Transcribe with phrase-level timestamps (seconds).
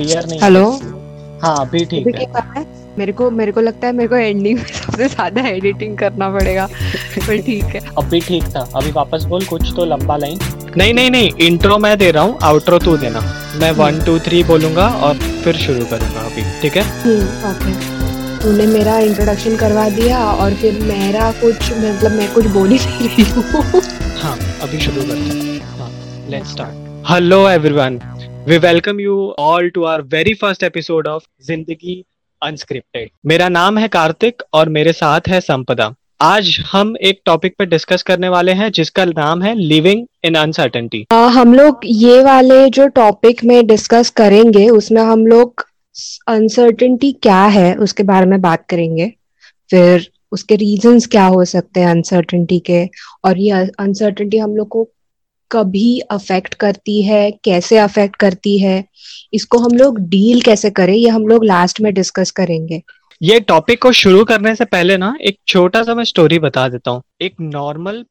[0.00, 0.64] Clear नहीं hello?
[1.42, 2.64] हाँ अभी ठीक है। है?
[2.98, 6.66] मेरे को मेरे को लगता है मेरे को एंडिंग में सबसे ज़्यादा एडिटिंग करना पड़ेगा।
[7.26, 10.38] पर ठीक है। अभी ठीक था। अभी वापस बोल कुछ तो लंबा लाइन
[10.76, 13.20] नहीं नहीं नहीं इंट्रो मैं दे रहा हूँ आउट्रो तू देना।
[13.60, 16.82] मैं वन टू थ्री बोलूँगा और फिर शुरू करूँगा अभी ठीक है?
[17.02, 17.72] हम्म ओके
[18.42, 23.08] तूने मेरा इंट्रोडक्शन करवा दिया और फिर मेरा कुछ मतलब मैं कुछ बोल ही नहीं
[23.08, 23.82] रही हूँ।
[24.22, 25.90] हाँ अभी शुरू करते हैं। हाँ
[26.30, 27.98] let's start hello everyone
[28.40, 31.94] we welcome you all to our very first episode of Zindagi
[32.42, 35.90] unscripted मेरा नाम है कार्तिक और मेरे साथ है संपदा।
[36.20, 41.04] आज हम एक टॉपिक पे डिस्कस करने वाले हैं, जिसका नाम है लिविंग इन अनसर्टेनिटी
[41.12, 45.64] हम लोग ये वाले जो टॉपिक में डिस्कस करेंगे, उसमें हम लोग
[46.28, 49.12] अनसर्टेनिटी क्या है, उसके बारे में बात करेंगे।
[49.70, 52.84] फिर उसके रीजंस क्या हो सकते हैं अनसर्टेनिटी के,
[53.24, 54.88] और ये अनसर्टेनिटी हम लोग को
[55.52, 58.84] कभी अफेक्ट करती है, कैसे अफेक्ट करती है,
[59.32, 62.82] इसको हम लोग डील कैसे करें, ये हम लोग लास्ट में डिस्कस करेंगे।
[63.22, 66.90] ये टॉपिक को शुरू करने से पहले ना, एक छोटा सा मैं स्टोरी बता देता
[66.90, 68.04] हूँ। एक नॉर्मल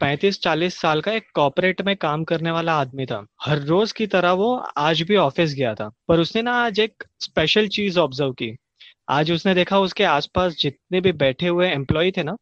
[0.00, 4.06] पैंतीस चालीस साल का एक कॉर्पोरेट में काम करने वाला आदमी था। हर रोज की
[4.06, 8.32] तरह वो आज भी ऑफ़िस गया था। पर उसने ना आज एक स्पेशल चीज़ ऑब्ज़र्व
[8.32, 8.56] की।
[9.08, 12.36] आज उसने देखा उसके आसपास जितने भी बैठे हुए एम्प्लॉय थे ना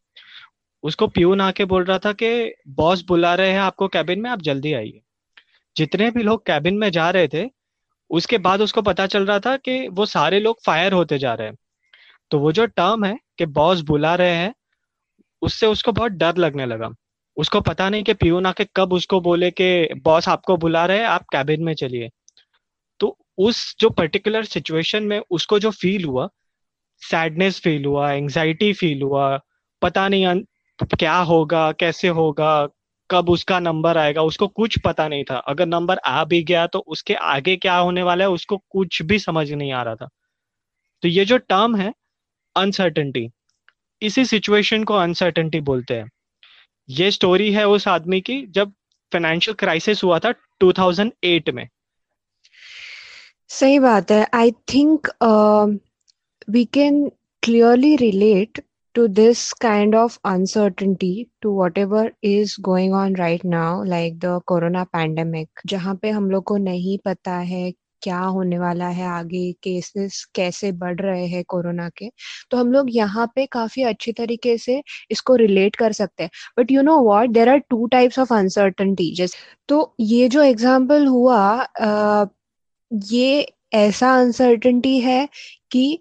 [0.85, 4.41] उसको प्यून आके बोल रहा था कि, बॉस बुला रहे हैं आपको कैबिन में, आप
[4.41, 5.01] जल्दी आइए।
[5.77, 7.49] जितने भी लोग कैबिन में जा रहे थे,
[8.09, 11.47] उसके बाद उसको पता चल रहा था कि वो सारे लोग फायर होते जा रहे
[11.47, 11.55] हैं।
[12.31, 14.55] तो वो जो टर्म है कि बॉस बुला रहे हैं,
[15.41, 16.89] उससे उसको बहुत डर लगने लगा।
[17.37, 21.05] उसको पता नहीं कि पियून आके कब उसको बोले कि, बॉस आपको बुला रहे हैं,
[21.05, 22.09] आप कैबिन में चलिए।
[22.99, 26.29] तो उस जो पर्टिकुलर सिचुएशन में उसको जो फील हुआ
[26.97, 29.39] सैडनेस फील हुआ एंजाइटी फील हुआ,
[29.81, 30.25] पता नहीं
[30.79, 32.67] क्या होगा, कैसे होगा,
[33.09, 36.79] कब उसका नंबर आएगा, उसको कुछ पता नहीं था। अगर नंबर आ भी गया तो
[36.87, 40.09] उसके आगे क्या होने वाला है, उसको कुछ भी समझ नहीं आ रहा था।
[41.03, 41.93] तो ये जो टर्म है
[42.55, 43.29] अनसर्टेनिटी
[44.01, 46.09] इसी सिचुएशन को अनसर्टेनिटी बोलते हैं।
[46.89, 48.71] ये स्टोरी है उस आदमी की, जब
[49.11, 51.67] फाइनेंशियल क्राइसिस हुआ था 2008 में।
[53.49, 55.07] सही बात है। I think
[56.49, 57.09] we can
[57.43, 58.64] clearly relate
[58.95, 64.85] to this kind of uncertainty to whatever is going on right now like the corona
[64.93, 70.23] pandemic जहाँ पे हम लोग को नहीं पता है क्या होने वाला है आगे केसेस
[70.35, 72.09] कैसे बढ़ रहे हैं कोरोना के
[72.51, 76.29] तो हम लोग यहाँ पे काफ़ी अच्छी तरीके से इसको रिलेट कर सकते हैं।
[76.59, 79.37] But you know what there are two types of uncertainty जैसे
[79.69, 81.37] तो ये जो एग्ज़ाम्पल हुआ
[81.81, 82.25] आ,
[82.91, 85.27] ये ऐसा अनसर्टनिटी है
[85.71, 85.99] कि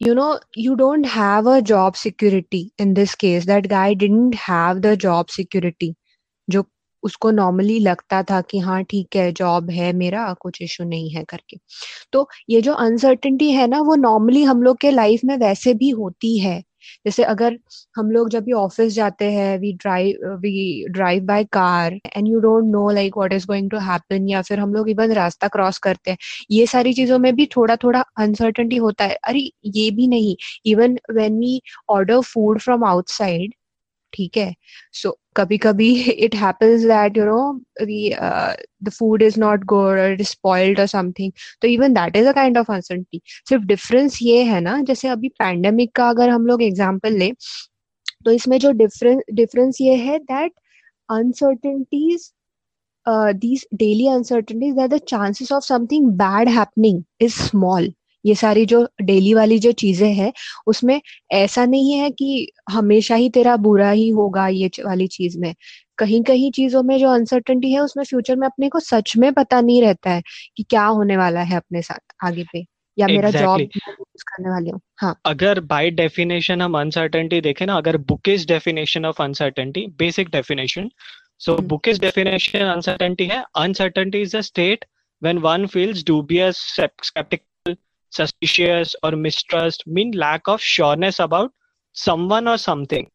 [0.00, 4.82] you know you don't have a job security in this case that guy didn't have
[4.82, 5.94] the job security
[6.48, 6.64] जो
[7.02, 11.24] उसको नॉर्मली लगता था कि हाँ ठीक है जॉब है मेरा कुछ इशू नहीं है
[11.24, 11.58] करके
[12.12, 15.90] तो ये जो अनसर्टिनिटी है ना वो नॉर्मली हम लोग के लाइफ में वैसे भी
[15.90, 16.62] होती है
[17.04, 17.58] जैसे अगर
[17.96, 22.40] हम लोग जब भी ऑफ़िस जाते हैं we drive we drive by car and you
[22.40, 25.78] don't know like what is going to happen या फिर हम लोग इवन रास्ता क्रॉस
[25.78, 26.18] करते हैं,
[26.50, 30.36] ये सारी चीज़ों में भी थोड़ा थोड़ा अनसर्टनटी होता है। अरे, ये भी नहीं।
[30.66, 31.60] Even when we
[31.90, 33.54] order food from outside
[34.16, 34.54] ठीक है?
[34.92, 37.60] सो कभी कभी it happens that you know
[38.84, 41.32] the food is not good it is spoiled और समथिंग
[41.62, 45.28] तो even that is a kind of uncertainty सिर्फ़ डिफरेंस ये है ना, जैसे अभी
[45.38, 47.32] पैंडेमिक का अगर हम लोग एग्ज़ाम्पल लें
[48.24, 50.52] तो इसमें जो डिफरेंस डिफरेंस ये है that
[51.08, 52.32] uncertainties
[53.40, 57.84] these daily uncertainties that the chances of something bad happening is small.
[58.26, 60.32] ये सारी जो डेली वाली जो चीज़ें हैं
[60.66, 61.00] उसमें
[61.32, 65.54] ऐसा नहीं है कि हमेशा ही तेरा बुरा ही होगा ये वाली चीज़ में।
[65.98, 69.60] कहीं कहीं चीज़ों में जो अनसर्टेनिटी है उसमें फ्यूचर में अपने को सच में पता
[69.60, 70.22] नहीं रहता है
[70.56, 72.64] कि क्या होने वाला है अपने साथ आगे पे
[72.98, 73.68] या मेरा जॉब
[74.22, 79.06] करने वाली हूँ। हाँ। अगर बाय डेफिनेशन हम अनसर्टेनिटी देखें ना अगर book is definition
[79.06, 80.90] of uncertainty basic definition
[81.38, 84.84] so book is definition uncertainty है। Uncertainty is a state
[85.22, 86.58] when one feels dubious,
[87.02, 87.46] skeptical,
[88.10, 91.52] suspicious or mistrust mean lack of sureness about
[91.96, 93.08] someone or something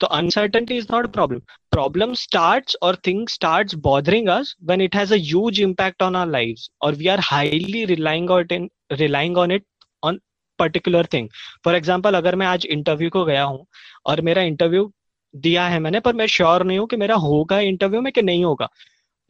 [0.00, 1.42] so uncertainty is not a problem
[1.72, 6.26] problem starts or things starts bothering us when it has a huge impact on our
[6.26, 9.64] lives or we are highly relying on it in, relying on it
[10.02, 10.18] on
[10.58, 11.28] particular thing
[11.64, 13.64] for example अगर मैं आज interview को गया हूँ
[14.06, 14.90] और मेरा interview
[15.34, 18.44] दिया है मैंने पर मैं श्योर नहीं हूँ कि मेरा होगा इंटरव्यू में कि नहीं
[18.44, 18.68] होगा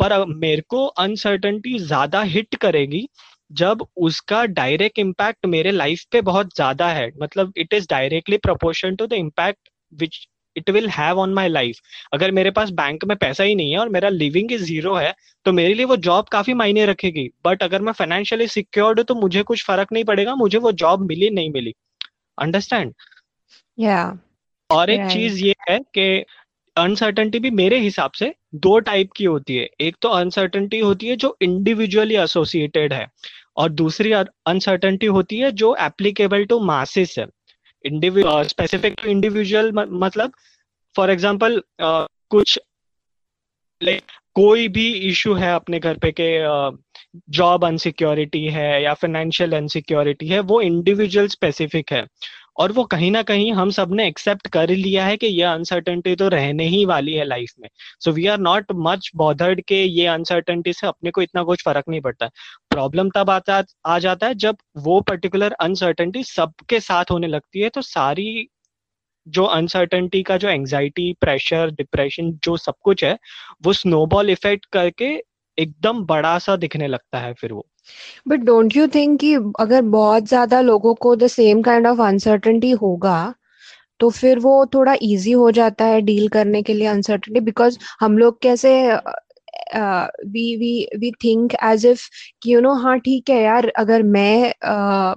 [0.01, 3.07] पर मेरे को अनसर्टनिटी ज़्यादा हिट करेगी
[3.55, 8.97] जब उसका डायरेक्ट इम्पैक्ट मेरे लाइफ पे बहुत ज़्यादा है मतलब it is directly proportion
[8.97, 11.79] to the impact which it will have on my life
[12.13, 15.15] अगर मेरे पास बैंक में पैसा ही नहीं है और मेरा लिविंग इज़ ज़ीरो है
[15.47, 19.15] तो मेरे लिए वो जॉब काफ़ी मायने रखेगी। बट अगर मैं फाइनेंशियली सिक्योर्ड हूँ तो
[19.15, 21.75] मुझे कुछ फ़र्क नहीं पड़ेगा मुझे वो जॉब मिली नहीं मिली।
[22.39, 22.93] Understand
[23.79, 24.13] yeah.
[24.71, 25.13] और एक Right.
[25.13, 26.25] चीज़ ये है कि
[26.77, 31.17] अनसर्टेनिटी भी मेरे हिसाब से दो टाइप की होती है। एक तो अनसर्टेनिटी होती है
[31.17, 33.07] जो इंडिविजुअली एसोसिएटेड है।
[33.57, 37.27] और दूसरी अनसर्टेंटी होती है जो एप्लीकेबल टू मासेस है।
[37.85, 40.33] स्पेसिफिक टू इंडिविजुअल मतलब
[40.95, 42.59] फॉर एग्जांपल कुछ
[43.81, 44.03] लाइक
[44.35, 46.29] कोई भी इशू है अपने घर पे के
[47.31, 52.07] जॉब अनसिक्योरिटी है या फाइनेंशियल अनसिक्योरिटी है, वो इंडिविजुअल स्पेसिफिक है।
[52.57, 56.29] और वो कहीं ना कहीं हम सबने एक्सेप्ट कर लिया है कि ये अनसर्टेनिटी तो
[56.29, 57.69] रहने ही वाली है लाइफ में।
[58.01, 61.85] So we are not much bothered के ये अनसर्टेनिटी से अपने को इतना कुछ फ़र्क
[61.89, 62.31] नहीं पड़ता।
[62.71, 67.69] प्रॉब्लम तब आता, आ जाता है जब वो पर्टिकुलर अनसर्टेनिटी सबके साथ होने लगती है
[67.69, 68.49] तो सारी
[69.27, 73.17] जो अनसर्टेनिटी का जो एंजाइटी प्रेशर डिप्रेशन जो सब कुछ है,
[73.65, 75.07] वो स्नोबॉल इफ़ेक्ट करके
[75.59, 77.67] एकदम बड़ा सा दिखने लगता है फिर वो।
[78.29, 82.71] बट डोंट यू थिंक कि अगर बहुत ज़्यादा लोगों को the same kind of uncertainty
[82.71, 83.35] होगा
[84.01, 88.19] तो फिर वो थोड़ा इजी हो जाता है डील करने के लिए अनसर्टेनिटी बिकॉज़ हम
[88.19, 88.93] लोग कैसे
[90.27, 92.09] we we we think as if
[92.43, 95.17] कि यू नो हाँ ठीक है यार अगर मैं uh,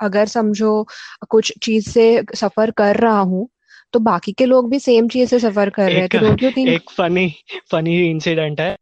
[0.00, 0.86] अगर समझो
[1.30, 3.48] कुछ चीज़ से सफ़र कर रहा हूँ
[3.92, 6.50] तो बाकी के लोग भी सेम चीज़ से सफ़र कर रहे हैं तो डोंट यू
[6.50, 7.34] थिंक एक फनी
[7.70, 8.76] फनी इंसिडेंट है।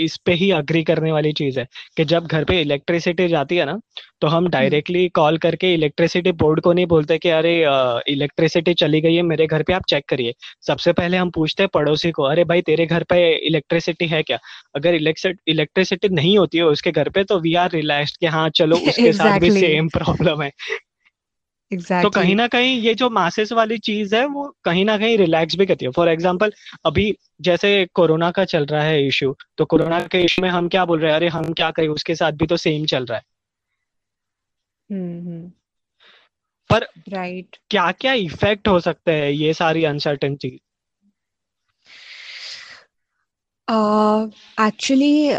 [0.00, 1.66] इस पे ही अग्री करने वाली चीज़ है
[1.96, 3.80] कि जब घर पे इलेक्ट्रिसिटी जाती है ना
[4.20, 7.54] तो हम डायरेक्टली कॉल करके इलेक्ट्रिसिटी बोर्ड को नहीं बोलते कि अरे
[8.12, 10.34] इलेक्ट्रिसिटी चली गई है मेरे घर पे आप चेक करिए।
[10.66, 14.38] सबसे पहले हम पूछते हैं पड़ोसी को अरे भाई तेरे घर पे इलेक्ट्रिसिटी है क्या?
[14.76, 18.76] अगर इलेक्ट्रिसिटी नहीं होती है उसके घर पे तो वी आर रिलैक्स कि हाँ चलो
[18.76, 20.50] उसके साथ भी सेम प्रॉब्लम है।
[21.74, 25.56] तो कहीं ना कहीं ये जो मासेस वाली चीज़ है वो कहीं ना कहीं रिलैक्स
[25.56, 26.52] भी करती है। फॉर एग्जांपल
[26.84, 30.84] अभी जैसे कोरोना का चल रहा है इशू तो कोरोना के इशू में हम क्या
[30.84, 31.16] बोल रहे हैं?
[31.16, 31.88] अरे हम क्या करें?
[31.88, 33.24] उसके साथ भी तो सेम चल रहा है।
[34.92, 35.52] हम्म
[36.70, 37.64] पर राइट right.
[37.70, 40.60] क्या क्या इफ़ेक्ट हो सकते हैं ये सारी अनसर्टेनिटी
[44.60, 45.30] एक्चुअली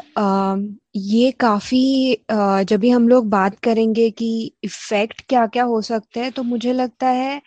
[0.95, 4.27] ये काफ़ी जब भी हम लोग बात करेंगे कि
[4.63, 7.41] इफ़ेक्ट क्या क्या हो सकते हैं तो मुझे लगता है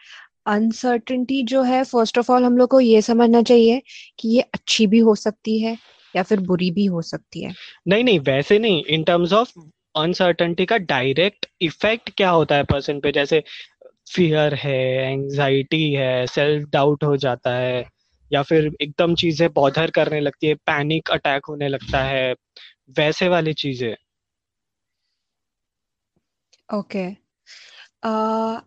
[0.46, 3.82] अनसर्टेनिटी जो है फ़र्स्ट ऑफ़ ऑल हम लोग को ये समझना चाहिए
[4.18, 5.76] कि ये अच्छी भी हो सकती है
[6.14, 7.54] या फिर बुरी भी हो सकती है।
[7.86, 9.52] नहीं नहीं, वैसे नहीं इन टर्म्स ऑफ़
[9.94, 13.12] अनसर्टेनिटी का डायरेक्ट इफ़ेक्ट क्या होता है पर्सन पे?
[13.12, 13.42] जैसे
[14.08, 14.76] फियर है
[15.12, 17.84] एंजाइटी है सेल्फ डाउट हो जाता है,
[18.30, 22.34] या फिर एकदम चीज़ें बॉधर करने लगती है पैनिक अटैक होने लगता है
[22.90, 23.94] वैसे वाली चीज़ें।
[26.68, 27.04] ओके।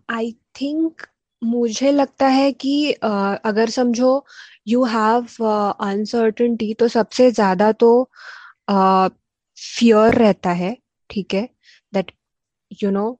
[0.09, 0.31] आई
[0.61, 1.01] थिंक
[1.43, 4.25] मुझे लगता है कि uh, अगर समझो
[4.67, 5.45] यू हैव
[5.81, 8.09] अनसर्टेनिटी तो सबसे ज़्यादा तो
[8.69, 10.77] फियर uh, रहता है
[11.09, 11.49] ठीक है?
[11.93, 12.11] दैट
[12.83, 13.19] यू नो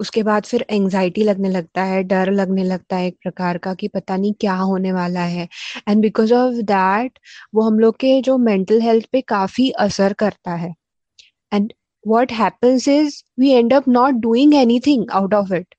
[0.00, 3.88] उसके बाद फिर एंजाइटी लगने लगता है, डर लगने लगता है एक प्रकार का कि
[3.88, 5.48] पता नहीं क्या होने वाला है।
[5.88, 7.18] एंड बिकॉज़ ऑफ़ दैट
[7.54, 10.74] वो हम लोग के जो मेंटल हेल्थ पे काफ़ी असर करता है।
[11.52, 11.72] And
[12.04, 14.54] what happens is we end up not doing
[14.86, 15.74] anything out of it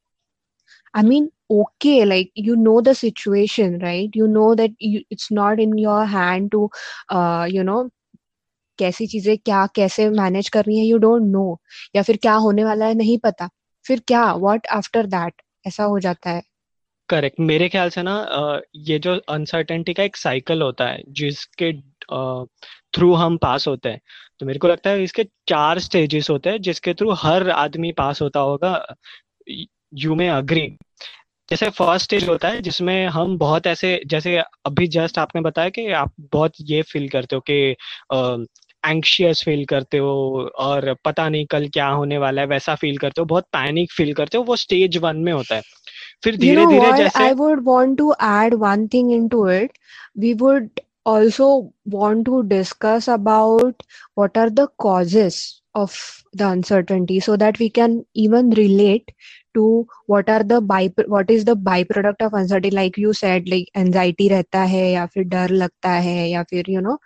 [0.95, 5.77] I mean okay like you know the situation right you know that it's not in
[5.79, 6.69] your hand to
[7.55, 7.89] you know
[8.79, 11.59] कैसी चीज़ें, क्या, कैसे manage करनी है you don't no
[11.95, 13.49] या फिर क्या होने वाला है, नहीं पता।
[13.89, 14.23] फिर क्या?
[14.35, 16.41] व्हाट आफ्टर दैट ऐसा हो जाता है।
[17.09, 21.71] करेक्ट मेरे ख्याल से ना ये जो अनसर्टेनिटी का एक साइकिल होता है, जिसके
[22.93, 24.01] थ्रू हम पास होते हैं
[24.39, 28.21] तो मेरे को लगता है इसके चार स्टेजेस होते हैं, जिसके थ्रू हर आदमी पास
[28.21, 28.95] होता होगा।
[29.93, 30.67] यू में अग्री
[31.49, 35.87] जैसे फ़र्स्ट स्टेज होता है, जिसमें हम बहुत ऐसे, जैसे अभी जस्ट आपने बताया कि
[35.93, 37.75] आप बहुत ये फील करते हो कि
[38.87, 43.21] एंक्शियस फील करते हो और पता नहीं कल क्या होने वाला है वैसा फील करते
[43.21, 45.61] हो बहुत पैनिक फील करते हो वो स्टेज वन में होता है।
[46.23, 49.71] फिर धीरे you know जैसे I would want to add one thing into it
[50.17, 50.69] we would
[51.07, 53.83] also want to discuss about
[54.17, 55.95] what are the causes of
[56.37, 59.11] the uncertainty so that we can even relate
[59.53, 61.49] to what are those is the
[61.83, 66.29] byproduct of uncertainty like you said like anxiety रहता है या फिर डर लगता है
[66.29, 66.97] या फिर you know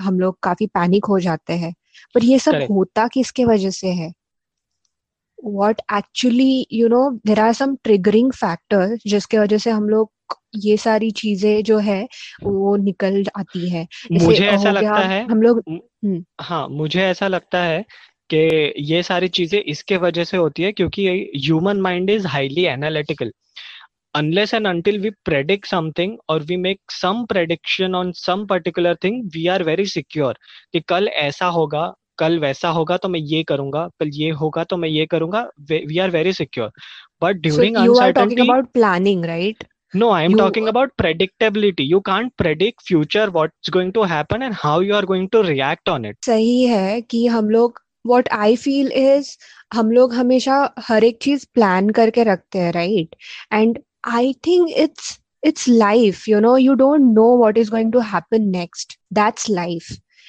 [0.00, 1.74] हम लोग काफ़ी पैनिक हो जाते हैं।
[2.14, 2.70] पर ये सब Correct.
[2.70, 4.12] होता किसके वजह से है?
[5.48, 10.10] What actually you know there are some triggering factors जिसके वजह से हम लोग
[10.56, 12.08] ये सारी चीज़ें जो है
[12.44, 15.62] वो निकल आती है। मुझे ऐसा लगता है हम लोग
[16.40, 17.84] हाँ मुझे ऐसा लगता है
[18.30, 23.32] कि ये सारी चीज़ें इसके वजह से होती है क्योंकि human mind is highly analytical
[24.14, 29.30] unless and until we predict something or we make some prediction on some particular thing
[29.34, 30.34] we are very secure
[30.72, 34.76] कि कल ऐसा होगा कल वैसा होगा तो मैं ये करूँगा कल ये होगा तो
[34.76, 36.70] मैं ये करूँगा we are very secure
[37.20, 39.68] but So during you are talking about planning, right?
[39.94, 44.42] no i am You talking about predictability you can't predict future what's going to happen
[44.42, 48.28] and how you are going to react on it सही है कि हम लोग what
[48.32, 49.36] I feel is
[49.74, 53.16] हम लोग हमेशा हर एक चीज़ plan करके रखते हैं right
[53.52, 58.00] and I think it's it's life you know you don't know what is going to
[58.08, 58.98] happen next.
[59.10, 59.86] That's life.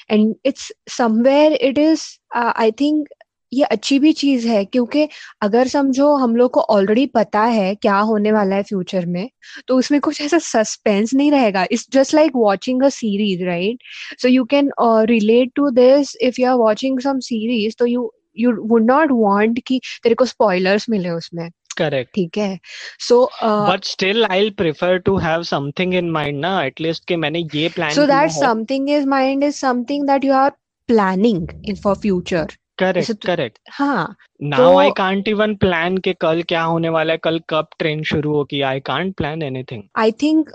[0.10, 3.10] And it's somewhere it is uh, i think
[3.54, 5.08] ये अच्छी भी चीज़ है क्योंकि
[5.42, 9.30] अगर समझो हम लोग को ऑलरेडी पता है क्या होने वाला है फ्यूचर में
[9.68, 11.66] तो उसमें कुछ ऐसा सस्पेंस नहीं रहेगा.
[11.72, 13.84] It's just like watching a series right
[14.22, 14.72] so you can
[15.10, 19.60] relate to this if you are watching some series तो you you would not want
[19.68, 21.50] कि तेरे को स्पॉयलर्स मिले उसमें.
[21.78, 22.60] करेक्ट ठीक है।
[23.08, 27.68] So but still I prefer to have something in mind ना at least कि मैंने ये
[27.76, 30.50] plan so that something is mind is something that you are
[30.90, 36.62] planning in for future correct correct हाँ now I can't even plan के कल क्या
[36.64, 40.50] होने वाला है कल कब ट्रेन शुरू होगी। I can't plan anything I think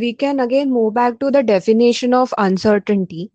[0.00, 3.28] we can again move back to the definition of uncertainty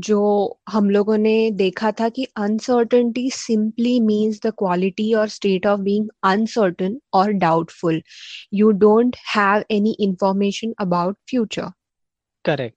[0.00, 5.80] जो हम लोगों ने देखा था कि uncertainty simply means the quality और स्टेट ऑफ़
[5.80, 8.02] बीइंग अनसर्टन और doubtful
[8.54, 11.70] you don't have any information about future
[12.44, 12.76] correct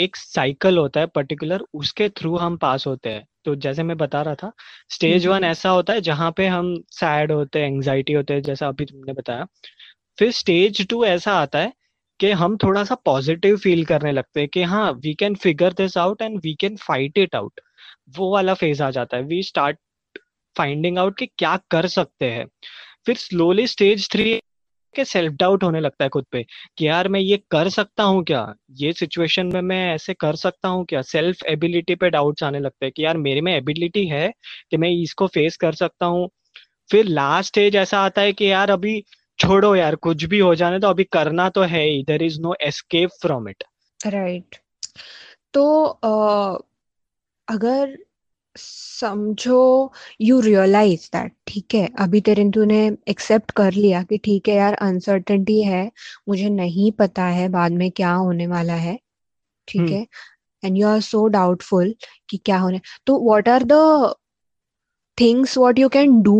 [0.00, 4.22] एक साइकिल होता है पर्टिकुलर उसके थ्रू हम पास होते हैं। तो जैसे मैं बता
[4.22, 4.52] रहा था
[4.90, 8.68] स्टेज वन ऐसा होता है जहाँ पे हम सैड होते हैं एंजाइटी होते हैं जैसा
[8.68, 9.46] अभी तुमने बताया।
[10.18, 11.72] फिर स्टेज टू ऐसा आता है
[12.20, 15.96] कि हम थोड़ा सा पॉजिटिव फील करने लगते हैं कि हाँ we can figure this
[15.98, 17.60] out and we can fight it out
[18.16, 19.78] वो वाला फ़ेज़ आ जाता है। वी स्टार्ट
[20.56, 22.46] फाइंडिंग आउट कि क्या कर सकते हैं।
[23.06, 24.34] फिर स्लोली स्टेज थ्री
[24.94, 26.42] के सेल्फ डाउट होने लगता है खुद पे
[26.78, 28.54] कि यार, मैं ये कर सकता हूँ क्या?
[28.72, 31.02] ये सिचुएशन में मैं ऐसे कर सकता हूँ क्या?
[31.04, 34.30] सेल्फ एबिलिटी पे डाउट्स आने लगते हैं कि यार, मेरे में एबिलिटी है
[34.70, 36.28] कि मैं इसको फेस कर सकता हूँ।
[36.90, 39.02] फिर लास्ट स्टेज ऐसा आता है कि यार, अभी
[39.38, 42.54] छोड़ो यार कुछ भी हो जाने तो अभी करना तो है ही there is no
[42.60, 43.64] escape from it
[44.00, 44.56] right
[45.54, 46.58] तो अ,
[47.48, 47.96] अगर
[48.56, 52.78] समझो यू रियलाइज़ दैट ठीक है अभी तेरे तूने
[53.08, 55.90] एक्सेप्ट कर लिया कि ठीक है यार अनसर्टेनिटी है
[56.28, 58.98] मुझे नहीं पता है बाद में क्या होने वाला है
[59.68, 60.06] ठीक। है
[60.62, 61.94] and you are so doubtful
[62.30, 64.14] कि क्या होने तो what are the
[65.18, 66.36] things what you can do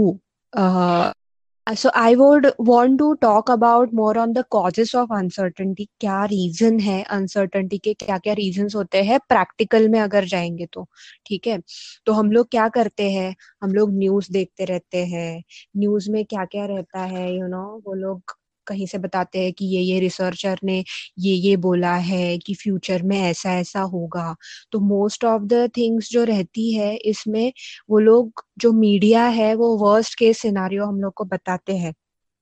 [1.74, 5.86] so I would want to talk about more on the causes of uncertainty.
[6.00, 7.94] क्या रीजन है uncertainty के?
[7.94, 9.18] क्या क्या रीजंस होते हैं?
[9.28, 10.86] प्रैक्टिकल में अगर जाएँगे तो
[11.26, 11.60] ठीक है?
[12.06, 13.36] तो हम लोग क्या करते हैं?
[13.62, 15.42] हम लोग न्यूज़ देखते रहते हैं।
[15.76, 17.32] न्यूज़ में क्या क्या रहता है?
[17.34, 18.22] यू you नो know, वो लोग
[18.68, 20.78] कहीं से बताते हैं कि ये ये रिसर्चर ने
[21.18, 24.34] ये ये बोला है कि फ्यूचर में ऐसा ऐसा होगा।
[24.72, 27.52] तो मोस्ट ऑफ़ द थिंग्स जो रहती है, इसमें
[27.90, 31.94] वो लोग जो मीडिया है, वो वर्स्ट केस सिनारियो हम लोग को बताते हैं,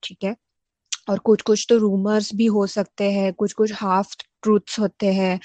[0.02, 0.35] ठीक है?
[1.11, 5.38] और कुछ कुछ तो रूमर्स भी हो सकते हैं कुछ कुछ हाफ़ ट्रूथ्स होते हैं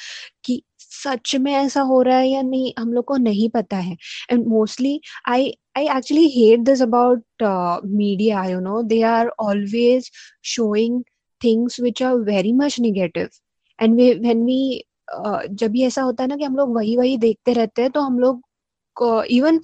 [0.45, 0.61] कि
[1.03, 3.95] सच में ऐसा हो रहा है या नहीं हम लोग को नहीं पता है।
[4.31, 7.43] And mostly I I actually hate this about
[7.85, 10.11] media you know they are always
[10.43, 11.03] showing
[11.43, 13.29] things which are very much negative
[13.79, 14.81] and we
[15.15, 17.91] uh, जब भी ऐसा होता है ना कि हम लोग वही वही देखते रहते हैं
[17.91, 18.41] तो हम लोग
[19.31, 19.59] even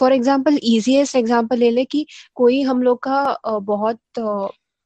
[0.00, 3.98] for example easiest example ले ले कि कोई हम लोग का uh, बहुत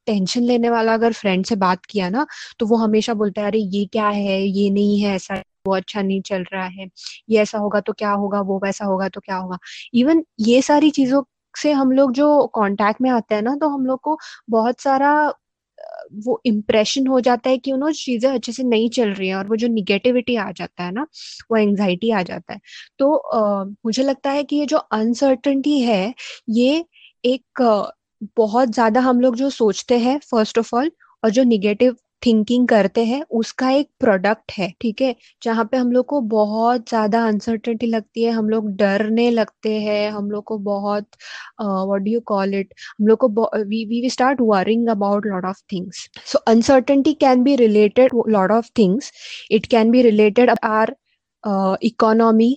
[0.09, 2.25] टेंशन लेने वाला अगर फ्रेंड से बात किया ना
[2.59, 4.41] तो वो हमेशा बोलता है अरे ये क्या है?
[4.41, 6.87] ये नहीं है ऐसा वो अच्छा नहीं चल रहा है।
[7.29, 8.41] ये ऐसा होगा तो क्या होगा?
[8.41, 9.57] वो वैसा होगा तो क्या होगा?
[9.95, 11.23] इवन ये सारी चीज़ों
[11.55, 14.17] से हम लोग जो कांटेक्ट में आते हैं ना तो हम लोग को
[14.51, 15.13] बहुत सारा
[16.19, 19.47] वो इम्प्रेशन हो जाता है कि उन्होंने चीज़ें अच्छे से नहीं चल रही हैं और
[19.47, 21.05] वो जो निगेटिविटी आ जाता है ना
[21.51, 22.59] वो एंजाइटी आ जाता है।
[22.99, 26.13] तो अ, मुझे लगता है कि ये जो अनसर्टनटी है
[26.51, 26.83] ये
[27.23, 27.61] एक
[28.37, 30.91] बहुत ज़्यादा हम लोग जो सोचते हैं फ़र्स्ट ऑफ़ ऑल
[31.23, 31.95] और जो निगेटिव
[32.25, 35.15] थिंकिंग करते हैं, उसका एक प्रोडक्ट है, ठीक है?
[35.43, 40.09] जहाँ पे हम लोग को बहुत ज़्यादा अनसर्टेनिटी लगती है, हम लोग डरने लगते हैं,
[40.11, 41.07] हम लोग को बहुत
[41.61, 43.27] what do you call it हम लोग को
[43.59, 48.69] we we start worrying about lot of things so uncertainty can be related lot of
[48.77, 49.11] things
[49.51, 50.95] it can be related are
[51.83, 52.55] economy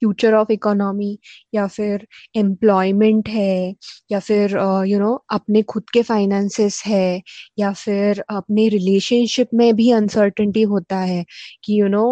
[0.00, 1.18] future of economy
[1.54, 3.74] या फिर एम्प्लॉयमेंट है
[4.12, 7.22] या फिर uh, you know अपने खुद के फाइनेंसेस है
[7.58, 11.24] या फिर अपने रिलेशनशिप में भी अनसर्टेंटी होता है
[11.64, 12.06] कि you know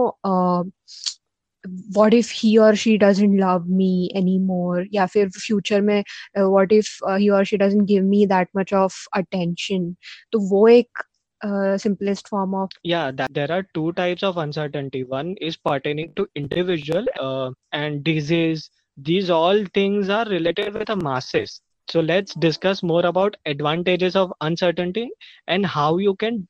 [1.96, 6.02] what if he or she doesn't love me anymore या फिर फ्यूचर में
[6.38, 9.92] what if he or she doesn't give me that much of attention
[10.32, 11.02] तो वो एक
[11.43, 15.03] uh, simplest form of Yeah, that there are two types of uncertainty.
[15.03, 18.69] One is pertaining to individual uh, and disease.
[18.97, 21.61] These all things are related with the masses.
[21.87, 25.09] So let's discuss more about advantages of uncertainty
[25.47, 26.47] and how you can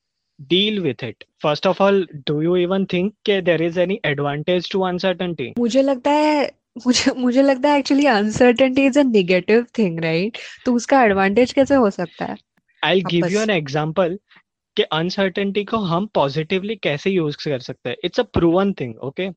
[0.47, 1.23] deal with it.
[1.39, 5.53] First of all, do you even think that there is any advantage to uncertainty?
[5.59, 6.49] मुझे लगता है
[6.85, 11.75] मुझे मुझे लगता है actually uncertainty is a negative thing right तो उसका advantage कैसे
[11.75, 12.37] हो सकता है
[12.83, 14.17] I'll give you वापस an example
[14.76, 17.96] कि अनसर्टेनिटी को हम पॉजिटिवली कैसे यूज़ कर सकते हैं?
[18.04, 19.30] It's a proven thing okay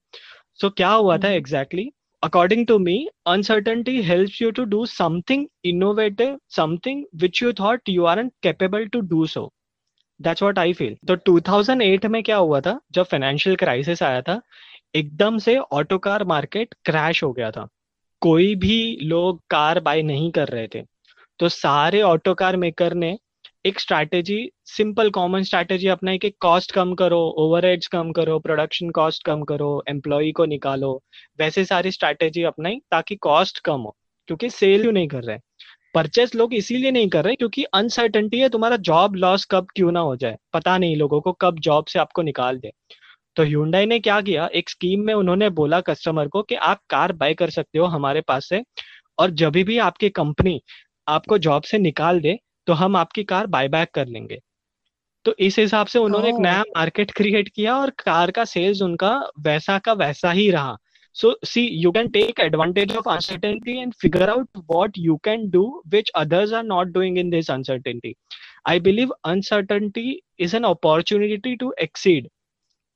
[0.61, 1.89] so क्या हुआ था exactly
[2.23, 2.93] according to me
[3.27, 9.01] uncertainty helps you to do something innovative something which you thought you aren't capable to
[9.11, 9.43] do so.
[10.21, 12.79] That's what I feel तो 2008 में क्या हुआ था?
[12.91, 14.41] जब financial crisis आया था
[14.95, 17.67] एकदम से ऑटो कार मार्केट क्रैश हो गया था।
[18.21, 20.83] कोई भी लोग कार बाय नहीं कर रहे थे।
[21.39, 23.17] तो सारे ऑटो कार मेकर ने
[23.65, 29.23] एक स्ट्रैटेजी सिंपल कॉमन स्ट्रैटेजी अपनाई कि कॉस्ट कम करो ओवरहेड्स कम करो प्रोडक्शन कॉस्ट
[29.25, 31.03] कम करो एम्प्लॉय को निकालो।
[31.39, 33.95] वैसे सारी स्ट्रैटेजी अपनाई ताकि कॉस्ट कम हो,
[34.27, 35.37] क्योंकि सेल क्यों नहीं कर रहे?
[35.93, 39.99] परचेस लोग इसीलिए नहीं कर रहे क्योंकि अनसर्टेनिटी है, तुम्हारा जॉब लॉस कब क्यों ना
[39.99, 40.37] हो जाए?
[40.53, 42.71] पता नहीं लोगों को कब जॉब से आपको निकाल दे।
[43.35, 44.47] तो Hyundai ने क्या किया?
[44.47, 48.21] एक स्कीम में उन्होंने बोला कस्टमर को कि आप कार बाय कर सकते हो हमारे
[48.21, 48.63] पास से
[49.19, 50.61] और जब भी आपकी कंपनी
[51.07, 54.39] आपको जॉब से निकाल दे तो हम आपकी कार बाय बैक कर लेंगे।
[55.25, 59.11] तो इस हिसाब से उन्होंने एक नया मार्केट क्रिएट किया और कार का सेल्स उनका
[59.39, 60.77] वैसा का वैसा ही रहा।
[61.15, 65.63] So see you can take advantage of uncertainty and figure out what you can do
[65.87, 68.13] which others are not doing in this uncertainty
[68.67, 72.29] I believe uncertainty is an opportunity to exceed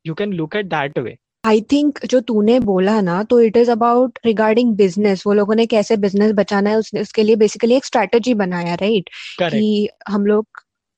[0.05, 3.71] you can look at that way I think जो तूने बोला ना तो it is
[3.71, 7.85] about regarding business वो लोगों ने कैसे business बचाना है उसने उसके लिए बेसिकली एक
[7.85, 9.09] स्ट्रैटेजी बनाया राइट
[9.41, 9.51] correct.
[9.51, 10.45] कि हम लोग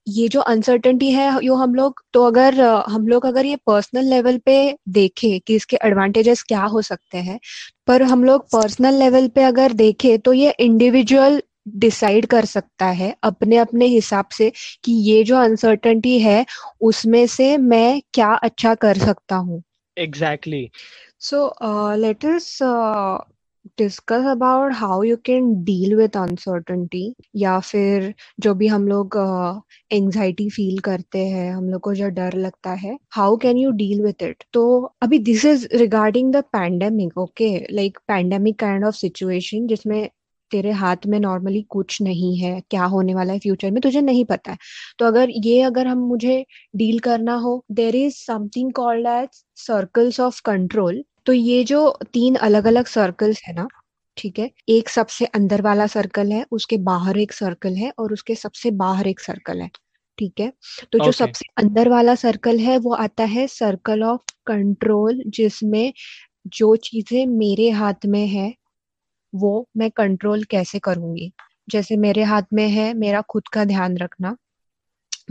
[0.07, 2.59] ये जो अनसर्टेनिटी है यो हम लोग तो अगर
[2.89, 4.57] हम लोग अगर ये पर्सनल लेवल पे
[4.89, 7.39] देखें कि इसके एडवांटेजेस क्या हो सकते हैं
[7.87, 11.41] पर हम लोग पर्सनल लेवल पे अगर देखें तो ये इंडिविजुअल
[11.77, 14.51] डिसाइड कर सकता है अपने अपने हिसाब से
[14.83, 16.45] कि ये जो अनसर्टेनिटी है
[16.81, 19.61] उसमें से मैं क्या अच्छा कर सकता हूँ।
[19.97, 20.71] Exactly.
[21.17, 23.19] So, uh, let us uh,
[23.77, 27.05] discuss about how you can deal with uncertainty.
[27.35, 29.17] या फिर जो भी हम लोग
[29.93, 34.01] एंजाइटी फील करते हैं हम लोग को जो डर लगता है how can you deal
[34.03, 34.63] with it तो
[35.03, 40.09] अभी this is regarding the pandemic okay like pandemic kind of situation जिसमें
[40.55, 44.25] तेरे हाथ में नॉर्मली कुछ नहीं है क्या होने वाला है फ्यूचर में तुझे नहीं
[44.25, 44.57] पता है।
[44.99, 46.43] तो अगर ये अगर हम मुझे
[46.75, 52.35] डील करना हो there is something called as circles of control तो ये जो तीन
[52.43, 53.67] अलग अलग सर्कल्स है ना
[54.17, 58.35] ठीक है एक सबसे अंदर वाला सर्कल है उसके बाहर एक सर्कल है और उसके
[58.35, 59.69] सबसे बाहर एक सर्कल है
[60.17, 60.51] ठीक है?
[60.93, 61.17] तो जो Okay.
[61.17, 65.93] सबसे अंदर वाला सर्कल है वो आता है सर्कल ऑफ़ कंट्रोल जिसमें
[66.49, 68.53] जो चीज़ें मेरे हाथ में है
[69.35, 71.31] वो मैं कंट्रोल कैसे करूँगी?
[71.69, 74.35] जैसे मेरे हाथ में है मेरा खुद का ध्यान रखना।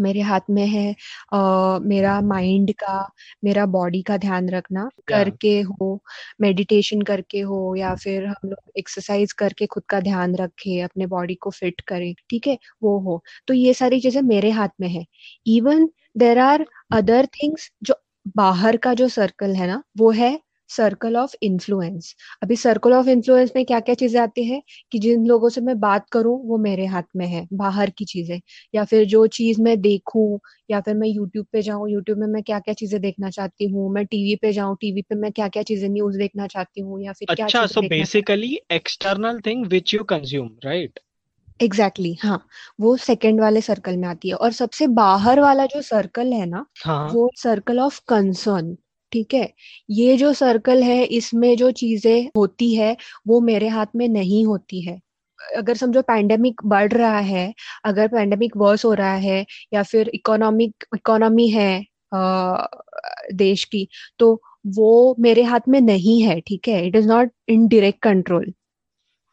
[0.00, 0.92] मेरे हाथ में है
[1.32, 1.38] अ,
[1.82, 2.98] मेरा माइंड का
[3.44, 6.00] मेरा बॉडी का ध्यान रखना। करके हो
[6.40, 11.34] मेडिटेशन करके हो या फिर हम लोग एक्सरसाइज करके खुद का ध्यान रखे अपने बॉडी
[11.36, 12.58] को फिट करें ठीक है?
[12.82, 15.04] वो हो। तो ये सारी चीज़ें मेरे हाथ में है।
[15.48, 15.88] Even
[16.18, 17.94] there are other things जो
[18.36, 20.38] बाहर का जो सर्कल है ना वो है
[20.70, 24.60] सर्कल ऑफ़ इन्फ्लुएंस अभी सर्कल ऑफ़ इन्फ्लुएंस में क्या क्या चीज़ें आती है?
[24.92, 28.40] कि जिन लोगों से मैं बात करूँ वो मेरे हाथ में है बाहर की चीज़ें।
[28.74, 30.38] या फिर जो चीज़ मैं देखूँ
[30.70, 33.92] या फिर मैं यूट्यूब पे जाऊँ यूट्यूब में मैं क्या क्या चीज़ें देखना चाहती हूँ?
[33.94, 37.00] मैं टीवी पे जाऊँ टीवी पे मैं क्या क्या चीज़ें न्यूज़ देखना चाहती हूँ?
[37.02, 40.58] या फिर क्या अच्छा चीज़ें so देखना basically external thing which you consume
[41.60, 42.46] exactly exactly, हाँ।
[42.80, 46.64] वो सेकंड वाले सर्कल में आती है। और सबसे बाहर वाला जो सर्कल है ना
[46.76, 48.76] हाँ। वो सर्कल ऑफ़ कंसर्न
[49.14, 49.48] ठीक है?
[49.90, 52.96] ये जो सर्कल है इसमें जो चीज़ें होती है
[53.28, 55.00] वो मेरे हाथ में नहीं होती है।
[55.40, 57.52] अगर समझो पैंडेमिक बढ़ रहा है
[57.86, 61.70] अगर पैंडेमिक वर्स हो रहा है या फिर इकोनॉमिक इकोनॉमी है
[62.12, 62.68] अ,
[63.34, 63.88] देश की
[64.20, 64.32] तो
[64.74, 66.86] वो मेरे हाथ में नहीं है ठीक है?
[66.86, 68.52] It is not in direct control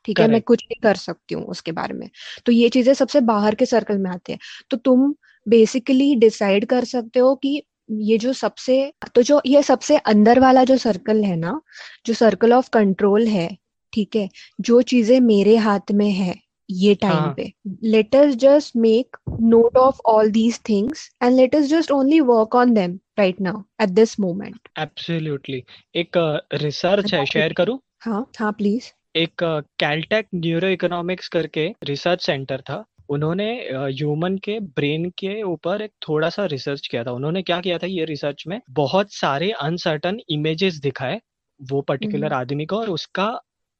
[0.05, 0.27] ठीक है?
[0.27, 2.09] मैं कुछ नहीं कर सकती हूँ उसके बारे में।
[2.45, 4.39] तो ये चीज़ें सबसे बाहर के सर्कल में आती है।
[4.71, 5.13] तो तुम
[5.47, 10.63] बेसिकली डिसाइड कर सकते हो कि ये जो सबसे तो जो ये सबसे अंदर वाला
[10.63, 11.61] जो सर्कल है ना
[12.05, 13.57] जो सर्कल ऑफ़ कंट्रोल है
[13.93, 14.29] ठीक है
[14.61, 16.35] जो चीज़ें मेरे हाथ में है
[16.71, 21.55] ये टाइम हाँ। पे let us just make note of all these things and let
[21.55, 25.63] us just only work on them right now at this moment absolutely
[25.95, 26.17] एक
[26.53, 27.79] रिसर्च है शेयर करूँ?
[28.01, 29.43] हाँ हाँ प्लीज़ एक
[29.79, 36.29] कैलटेक न्यूरो इकोनॉमिक्स करके रिसर्च सेंटर था। उन्होंने human के ब्रेन के ऊपर एक थोड़ा
[36.29, 38.59] सा रिसर्च किया था। उन्होंने क्या किया था ये रिसर्च में?
[38.71, 41.19] बहुत सारे अनसर्टन इमेजेस दिखाए
[41.59, 43.27] वो पर्टिकुलर आदमी को और उसका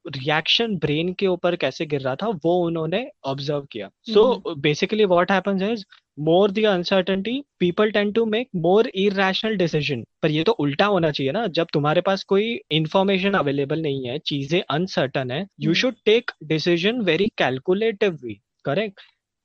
[0.06, 5.32] रिएक्शन ब्रेन के ऊपर कैसे गिर रहा था वो उन्होंने ऑब्ज़र्व किया। So basically what
[5.32, 5.84] happens is
[6.20, 11.12] more the uncertainty people tend to make more irrational decision पर ये तो उल्टा होना
[11.12, 15.96] चाहिए ना जब तुम्हारे पास कोई इंफॉर्मेशन अवेलेबल नहीं है चीज़ें अनसर्टन है you should
[16.06, 19.02] take decision very calculatively correct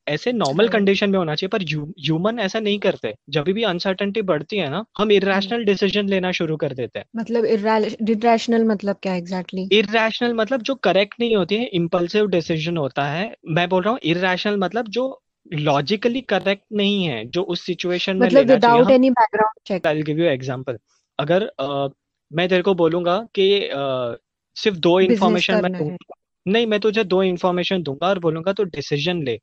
[0.08, 1.62] ऐसे नॉर्मल कंडीशन में होना चाहिए पर
[2.00, 6.56] ह्यूमन ऐसा नहीं करते। जब भी अनसर्टेनिटी बढ़ती है ना हम इरेशनल डिसीज़न लेना शुरू
[6.56, 9.90] कर देते हैं। मतलब इरेशनल मतलब क्या एग्जैक्टली exactly?
[9.90, 14.00] इरेशनल मतलब जो करेक्ट नहीं होती है इम्पल्सिव डिसीज़न होता है। मैं बोल रहा हूँ
[14.04, 19.60] इरेशनल मतलब जो लॉजिकली करेक्ट नहीं है जो उस सिचुएशन में मतलब without any background
[19.66, 20.78] check I give you example
[21.18, 21.90] अगर uh,
[22.32, 24.16] मैं तेरे को बोलूँगा कि uh,
[24.56, 25.96] सिर्फ़ दो इन्फॉर्मेशन मैं
[26.46, 29.40] नहीं मैं तुझे दो इन्फॉर्मेशन दूँगा और बोलूँगा तो डिसीज़न ले।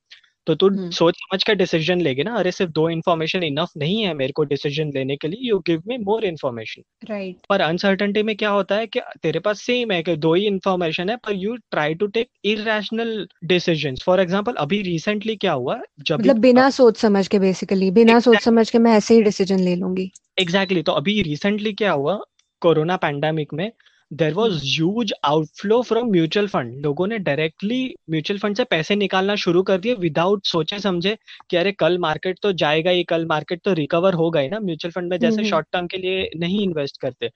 [0.48, 4.02] तो तू हम्म। सोच समझ कर डिसीज़न लेगी ना अरे सिर्फ़ दो इन्फॉर्मेशन इनफ नहीं
[4.04, 8.24] है मेरे को डिसीज़न लेने के लिए you give me more information right पर अनसर्टेनिटी
[8.24, 11.36] में क्या होता है कि तेरे पास सेम है कि दो ही इन्फॉर्मेशन है पर
[11.36, 16.70] you try to take irrational decision for example अभी रिसेंटली क्या हुआ जब मतलब बिना
[16.72, 18.36] सोच समझ के बेसिकली बिना exactly.
[18.36, 21.92] सोच समझ के मैं ऐसे ही डिसीज़न ले लूँगी। एग्जैक्टली exactly, तो अभी रिसेंटली क्या
[21.92, 22.20] हुआ
[22.62, 23.72] कोरोना पैंडेमिक में
[24.14, 27.80] there was huge outflow from mutual fund लोगों ने डायरेक्टली
[28.12, 31.16] म्यूचुअल फंड से पैसे निकालना शुरू कर दिए विदाउट सोचे समझे
[31.50, 34.92] कि अरे कल मार्केट तो जाएगा ही कल मार्केट तो रिकवर होगा ही ना म्यूचुअल
[34.92, 37.30] फंड में जैसे शॉर्ट टर्म के लिए नहीं इन्वेस्ट करते।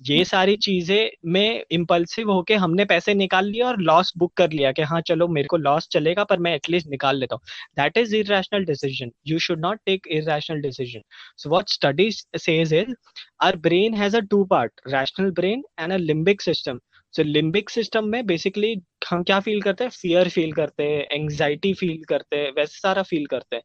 [0.00, 4.70] ये सारी चीज़ें में इम्पल्सिव होके हमने पैसे निकाल लिया और लॉस बुक कर लिया
[4.72, 7.42] कि हाँ चलो मेरे को लॉस चलेगा पर मैं एटलीस्ट निकाल लेता हूँ।
[7.76, 11.02] That is irrational decision you should not take irrational decision
[11.38, 12.94] so what studies says is
[13.42, 16.78] our brain has a two part rational brain and a limbic system
[17.14, 18.74] so limbic system में basically
[19.10, 19.90] हम क्या feel करते हैं?
[19.92, 23.62] Fear feel करते हैं anxiety feel करते हैं, वैसे सारा फील करते हैं।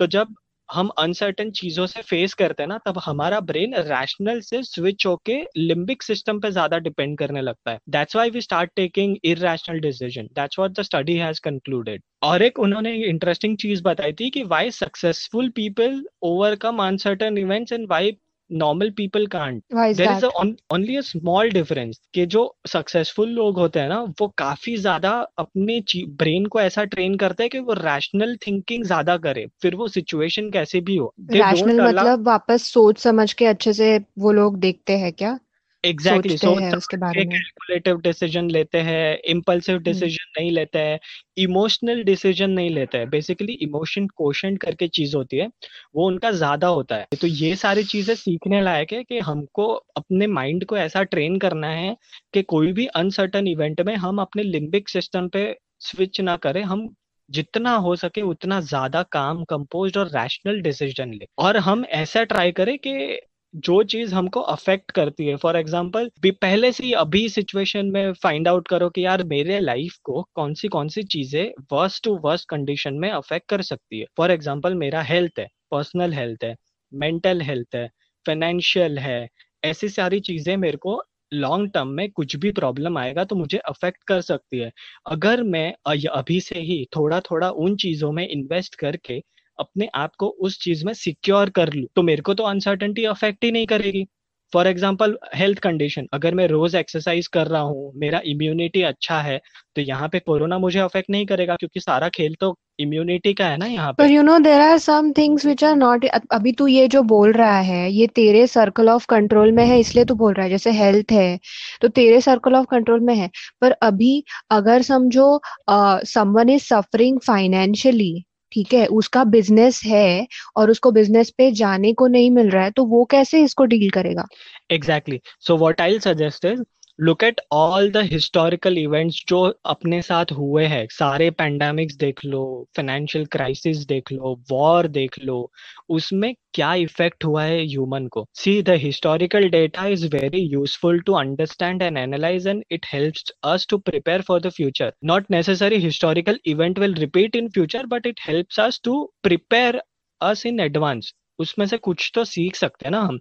[0.00, 0.34] तो जब
[0.68, 5.36] हम अनसर्टन चीज़ों से फेस करते हैं ना, तब हमारा ब्रेन रैशनल से स्विच होके
[5.58, 10.28] लिम्बिक सिस्टम पे ज़्यादा डिपेंड करने लगता है। That's why we start taking irrational decision
[10.36, 14.70] that's what the study has concluded और एक उन्होंने इंटरेस्टिंग चीज़ बताई थी कि why
[14.72, 18.16] successful people overcome uncertain events and why
[18.50, 19.62] normal people can't
[19.96, 24.76] there is only a small difference कि जो successful लोग होते हैं ना वो काफ़ी
[24.76, 25.80] ज़्यादा अपने
[26.16, 30.50] ब्रेन को ऐसा ट्रेन करते हैं कि वो रैशनल थिंकिंग ज़्यादा करे फिर वो सिचुएशन
[30.50, 35.12] कैसे भी हो। रैशनल मतलब वापस सोच समझ के अच्छे से वो लोग देखते हैं
[35.12, 35.38] क्या?
[35.84, 40.98] एग्जैक्टली सोचते हैं उसके बारे में। कैलकुलेटिव डिसीज़न लेते हैं इम्पल्सिव डिसीज़न नहीं लेते हैं
[41.38, 45.48] इमोशनल डिसीज़न नहीं लेते हैं बेसिकली इमोशन क्वेश्चन करके चीज़ होती है
[45.96, 50.26] वो उनका ज़्यादा होता है। तो ये सारी चीज़ें सीखने लायक है कि हमको अपने
[50.28, 51.96] माइंड को ऐसा ट्रेन करना है
[52.34, 55.44] कि कोई भी अनसर्टन इवेंट में हम अपने लिम्बिक सिस्टम पे
[55.80, 56.88] स्विच ना करें हम
[57.30, 62.52] जितना हो सके उतना ज़्यादा काम कंपोज और रैशनल डिसीज़न ले। और हम ऐसा ट्राई
[62.52, 63.20] करें कि
[63.58, 68.68] जो चीज़ हमको अफेक्ट करती है। फॉर एग्ज़ाम्पल पहले से अभी सिचुएशन में फाइंड आउट
[68.68, 72.94] करो कि यार मेरे लाइफ को कौन सी कौन सी चीज़ें वर्स्ट टू वर्स्ट कंडीशन
[72.94, 76.54] में अफेक्ट कर सकती है। फॉर एग्ज़ाम्पल मेरा हेल्थ है पर्सनल हेल्थ है
[76.92, 77.86] मेंटल हेल्थ है
[78.26, 79.28] फाइनेंशियल है,
[79.62, 84.02] ऐसी सारी चीज़ें मेरे को लॉन्ग टर्म में कुछ भी प्रॉब्लम आएगा तो मुझे अफेक्ट
[84.08, 84.70] कर सकती है।
[85.06, 89.18] अगर मैं अभी से ही थोड़ा थोड़ा उन चीज़ों में इन्वेस्ट करके
[89.58, 93.44] अपने आप को उस चीज़ में सिक्योर कर लू तो मेरे को तो अनसर्टेनिटी अफेक्ट
[93.44, 94.06] ही नहीं करेगी।
[94.52, 99.40] फॉर एग्ज़ाम्पल हेल्थ कंडीशन अगर मैं रोज एक्सरसाइज कर रहा हूँ, मेरा इम्यूनिटी अच्छा है
[99.76, 103.56] तो यहाँ पे कोरोना मुझे अफेक्ट नहीं करेगा, क्योंकि सारा खेल तो इम्यूनिटी का है
[103.56, 106.86] ना यहाँ पे। You know there are some things which are not अभी तू ये
[106.88, 110.44] जो बोल रहा है, ये तेरे सर्कल ऑफ़ कंट्रोल में है, इसलिए तू बोल रहा
[110.44, 111.38] है, जैसे हेल्थ है
[111.82, 115.40] तो तेरे सर्कल ऑफ़ कंट्रोल में है। पर अभी अगर समझो
[115.70, 122.06] समवन इज़ सफरिंग फाइनेंशियली ठीक है, उसका बिज़नेस है और उसको बिज़नेस पे जाने को
[122.06, 124.26] नहीं मिल रहा है तो वो कैसे इसको डील करेगा?
[124.70, 126.62] Exactly so what I suggest is
[126.98, 132.44] look at all the historical events जो अपने साथ हुए हैं। सारे पैंडेमिक्स देख लो
[132.76, 135.50] फाइनेंशियल क्राइसिस देख लो वॉर देख लो,
[135.88, 138.26] उसमें क्या इफ़ेक्ट हुआ है ह्यूमन को?
[138.34, 143.66] See the historical data is very useful to understand and analyse and it helps us
[143.70, 148.20] to prepare for the future not necessary historical event will repeat in future but it
[148.28, 149.80] helps us to prepare
[150.20, 153.18] us in advance उसमें से कुछ तो सीख सकते हैं ना हम।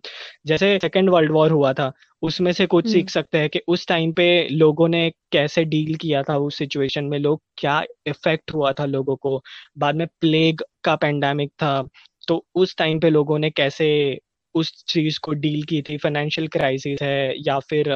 [0.47, 1.91] जैसे सेकेंड वर्ल्ड वॉर हुआ था।
[2.25, 6.23] उसमें से कुछ सीख सकते हैं कि उस टाइम पे लोगों ने कैसे डील किया
[6.23, 9.41] था उस सिचुएशन में लोग क्या इफ़ेक्ट हुआ था लोगों को?
[9.77, 11.81] बाद में प्लेग का पेंडेमिक था
[12.27, 13.87] तो उस टाइम पे लोगों ने कैसे
[14.55, 15.97] उस चीज़ को डील की थी?
[15.97, 17.89] फाइनेंशियल क्राइसिस है या फिर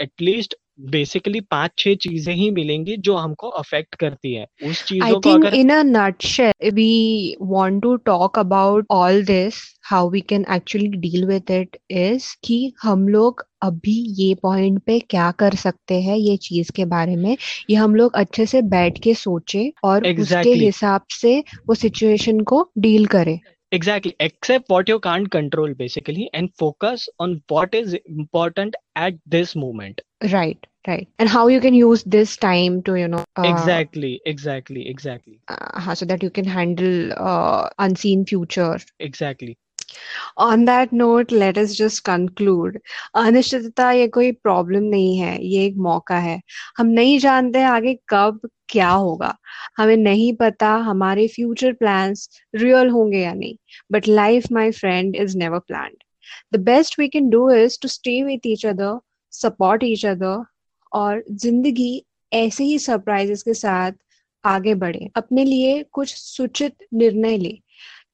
[0.00, 5.30] एटलीस्ट बेसिकली पाँच छह चीज़ें ही मिलेंगी जो हमको अफेक्ट करती है उस चीज़ों को
[5.30, 10.90] अगर in a nutshell, we want to talk about all this, how we can actually
[10.98, 16.16] deal with it is कि हम लोग अभी ये पॉइंट पे क्या कर सकते हैं
[16.16, 17.36] ये चीज़ के बारे में
[17.70, 20.22] ये हम लोग अच्छे से बैठ के सोचे और exactly.
[20.22, 23.38] उसके हिसाब से वो सिचुएशन को डील करें
[23.74, 24.14] exactly.
[24.20, 30.00] Accept what you can't control basically and focus on what is important at this moment.
[30.32, 31.08] Right right.
[31.18, 35.40] And how you can use this time to you know uh, exactly exactly exactly.
[35.48, 38.78] uh, so that you can handle uh, unseen future.
[38.98, 39.58] Exactly
[40.36, 42.78] on that note, let us just conclude.
[43.14, 46.40] अनिश्चितता ये कोई problem नहीं है, ये एक मौका है।
[46.78, 49.36] हम नहीं जानते आगे कब क्या होगा।
[49.76, 53.56] हमें नहीं पता हमारे फ्यूचर प्लान्स रियल होंगे या नहीं।
[53.92, 55.96] But life my friend is never planned
[56.54, 58.98] the best we can do is to stay with each other
[59.32, 60.44] support each other
[60.92, 63.92] और ज़िंदगी ऐसे ही सरप्राइजेस के साथ
[64.44, 67.58] आगे बढ़े। अपने लिए कुछ सुचित निर्णय ले।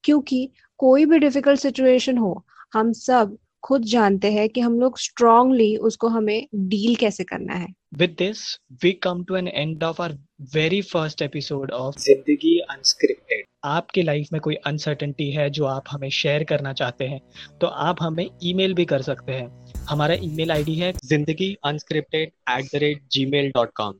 [0.03, 0.49] क्योंकि
[0.81, 2.33] कोई भी डिफ़िकल्ट सिचुएशन हो
[2.73, 7.67] हम सब खुद जानते हैं कि हम लोग स्ट्रांगली उसको हमें डील कैसे करना है।
[7.99, 8.39] With this
[8.83, 10.13] we come to an end of our
[10.53, 16.09] very first episode of Zindagi unscripted आपकी लाइफ में कोई अनसर्टेनिटी है जो आप हमें
[16.11, 17.19] शेयर करना चाहते हैं
[17.61, 22.71] तो आप हमें ईमेल भी कर सकते हैं। हमारा ईमेल आईडी है Zindagi unscripted at
[22.73, 23.93] the rate Gmail dot com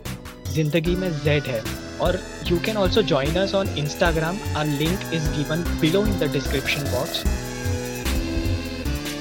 [0.53, 2.19] Zindagi में जेड है। और
[2.51, 6.91] you can also join us on Instagram our link is given below in the description
[6.91, 7.23] box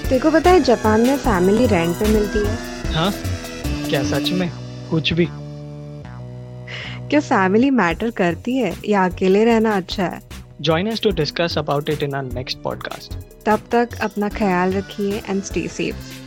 [0.09, 2.57] तेको पता है जापान में फैमिली रेंट पे मिलती है।
[2.93, 3.13] हाँ
[3.89, 4.51] क्या सच में?
[4.91, 5.27] कुछ भी।
[7.11, 8.75] क्या फैमिली मैटर करती है?
[8.89, 10.21] या अकेले रहना अच्छा है?
[10.61, 13.15] Join us to discuss about it in our next podcast
[13.47, 16.20] तब तक अपना ख्याल रखिए एंड स्टे सेफ़